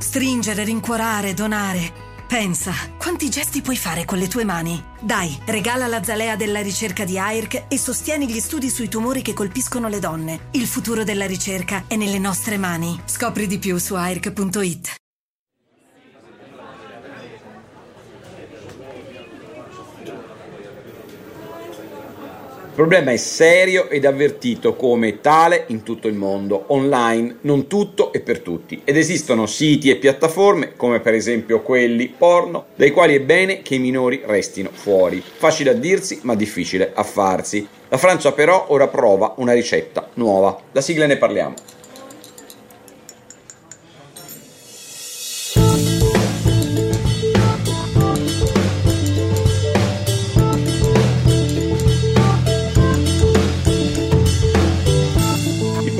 [0.00, 2.08] Stringere, rincuorare, donare.
[2.26, 4.82] Pensa, quanti gesti puoi fare con le tue mani?
[5.00, 9.34] Dai, regala la zalea della ricerca di AIRC e sostieni gli studi sui tumori che
[9.34, 10.48] colpiscono le donne.
[10.52, 13.00] Il futuro della ricerca è nelle nostre mani.
[13.04, 14.99] Scopri di più su AIRC.it.
[22.80, 28.20] problema è serio ed avvertito come tale in tutto il mondo, online, non tutto e
[28.20, 28.80] per tutti.
[28.84, 33.74] Ed esistono siti e piattaforme, come per esempio quelli porno, dai quali è bene che
[33.74, 35.22] i minori restino fuori.
[35.22, 37.68] Facile a dirsi, ma difficile a farsi.
[37.90, 40.58] La Francia però ora prova una ricetta nuova.
[40.72, 41.79] La sigla ne parliamo.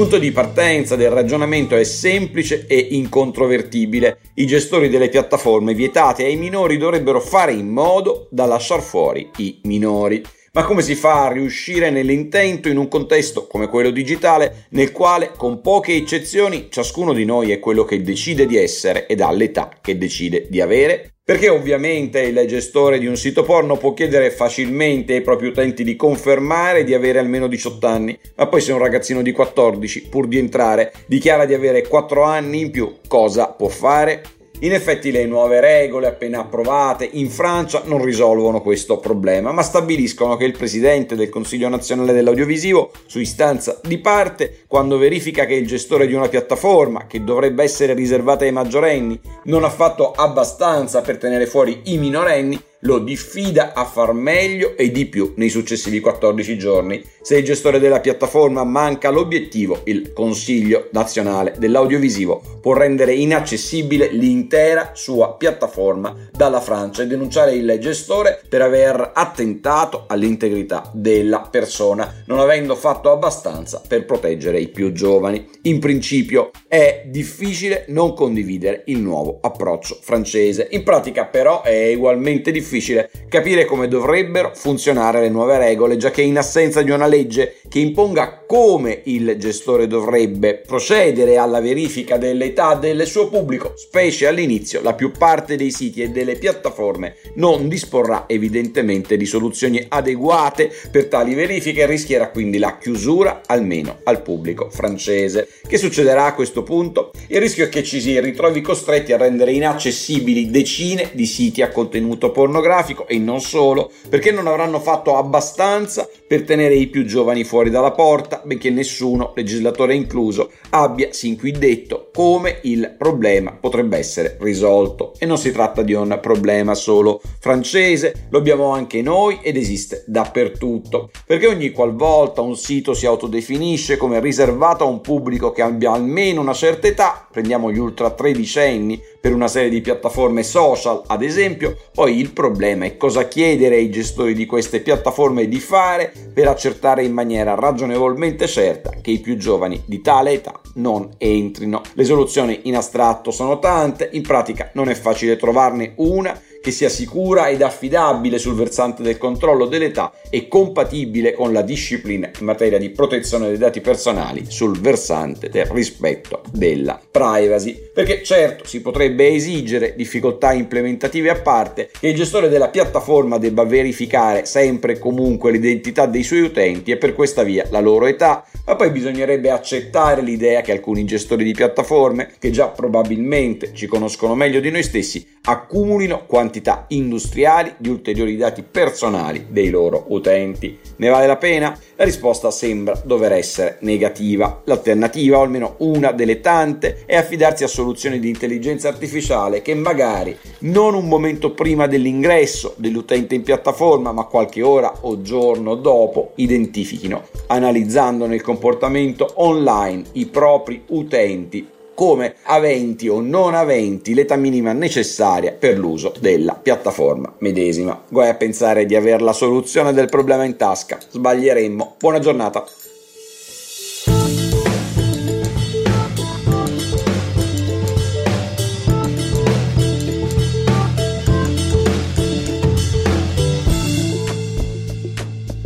[0.01, 4.21] Punto di partenza del ragionamento è semplice e incontrovertibile.
[4.37, 9.61] I gestori delle piattaforme vietate ai minori dovrebbero fare in modo da lasciar fuori i
[9.65, 10.23] minori.
[10.53, 15.31] Ma come si fa a riuscire nell'intento in un contesto come quello digitale nel quale,
[15.37, 19.71] con poche eccezioni, ciascuno di noi è quello che decide di essere ed ha l'età
[19.81, 21.13] che decide di avere?
[21.23, 25.95] Perché ovviamente il gestore di un sito porno può chiedere facilmente ai propri utenti di
[25.95, 30.39] confermare di avere almeno 18 anni, ma poi se un ragazzino di 14, pur di
[30.39, 34.40] entrare, dichiara di avere 4 anni in più, cosa può fare?
[34.63, 40.37] In effetti le nuove regole appena approvate in Francia non risolvono questo problema, ma stabiliscono
[40.37, 45.67] che il presidente del Consiglio nazionale dell'audiovisivo, su istanza di parte, quando verifica che il
[45.67, 51.17] gestore di una piattaforma, che dovrebbe essere riservata ai maggiorenni, non ha fatto abbastanza per
[51.17, 56.57] tenere fuori i minorenni, lo diffida a far meglio e di più nei successivi 14
[56.57, 57.03] giorni.
[57.21, 64.93] Se il gestore della piattaforma manca l'obiettivo, il Consiglio nazionale dell'audiovisivo può rendere inaccessibile l'intera
[64.95, 72.39] sua piattaforma dalla Francia e denunciare il gestore per aver attentato all'integrità della persona, non
[72.39, 75.47] avendo fatto abbastanza per proteggere i più giovani.
[75.63, 80.69] In principio è difficile non condividere il nuovo approccio francese.
[80.71, 86.11] In pratica però è ugualmente difficile difficile capire come dovrebbero funzionare le nuove regole, già
[86.11, 92.17] che in assenza di una legge che imponga come il gestore dovrebbe procedere alla verifica
[92.17, 97.69] dell'età del suo pubblico, specie all'inizio, la più parte dei siti e delle piattaforme non
[97.69, 104.23] disporrà evidentemente di soluzioni adeguate per tali verifiche e rischierà quindi la chiusura almeno al
[104.23, 105.49] pubblico francese.
[105.67, 107.11] Che succederà a questo punto?
[107.29, 111.69] Il rischio è che ci si ritrovi costretti a rendere inaccessibili decine di siti a
[111.69, 117.05] contenuto pornografico pornografico e non solo, perché non avranno fatto abbastanza per tenere i più
[117.05, 123.53] giovani fuori dalla porta, benché nessuno, legislatore incluso, abbia sin qui detto come il problema
[123.53, 125.15] potrebbe essere risolto.
[125.19, 130.05] E non si tratta di un problema solo francese, lo abbiamo anche noi ed esiste
[130.07, 135.93] dappertutto, perché ogni qualvolta un sito si autodefinisce come riservato a un pubblico che abbia
[135.93, 141.23] almeno una certa età, prendiamo gli ultra tredicenni per una serie di piattaforme social, ad
[141.23, 146.49] esempio, poi il problema è cosa chiedere ai gestori di queste piattaforme di fare per
[146.49, 151.83] accertare in maniera ragionevolmente certa che i più giovani di tale età non entrino.
[151.93, 156.89] Le soluzioni in astratto sono tante, in pratica non è facile trovarne una che sia
[156.89, 162.79] sicura ed affidabile sul versante del controllo dell'età e compatibile con la disciplina in materia
[162.79, 167.91] di protezione dei dati personali sul versante del rispetto della privacy.
[167.93, 173.65] Perché certo si potrebbe esigere, difficoltà implementative a parte, che il gestore della piattaforma debba
[173.65, 178.45] verificare sempre e comunque l'identità dei suoi utenti e per questa via la loro età,
[178.71, 184.37] ma poi bisognerebbe accettare l'idea che alcuni gestori di piattaforme, che già probabilmente ci conoscono
[184.37, 190.79] meglio di noi stessi, accumulino quantità industriali di ulteriori dati personali dei loro utenti.
[190.99, 191.77] Ne vale la pena?
[192.01, 194.63] La risposta sembra dover essere negativa.
[194.65, 200.35] L'alternativa, o almeno una delle tante, è affidarsi a soluzioni di intelligenza artificiale che magari
[200.61, 207.23] non un momento prima dell'ingresso dell'utente in piattaforma, ma qualche ora o giorno dopo, identifichino,
[207.49, 211.69] analizzandone il comportamento online, i propri utenti
[212.01, 218.05] come aventi o non aventi l'età minima necessaria per l'uso della piattaforma medesima.
[218.09, 221.97] Guai a pensare di avere la soluzione del problema in tasca, sbaglieremmo.
[221.99, 222.65] Buona giornata.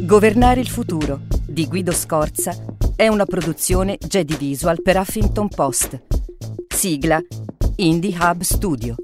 [0.01, 2.57] Governare il futuro di Guido Scorza
[2.97, 6.24] è una produzione Jedi Visual per Huffington Post.
[6.85, 7.19] Sigla
[7.77, 8.97] Indie Hub Studio.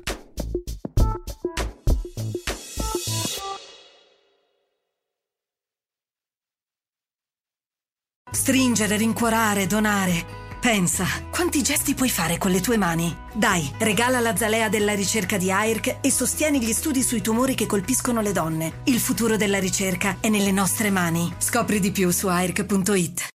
[8.31, 10.27] Stringere, rincuorare, donare.
[10.61, 13.17] Pensa, quanti gesti puoi fare con le tue mani?
[13.32, 17.65] Dai, regala la zalea della ricerca di AIRC e sostieni gli studi sui tumori che
[17.65, 18.82] colpiscono le donne.
[18.85, 21.32] Il futuro della ricerca è nelle nostre mani.
[21.38, 23.23] Scopri di più su AIRC.it.